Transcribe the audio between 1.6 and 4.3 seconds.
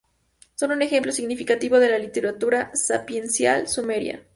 de la literatura sapiencial sumeria.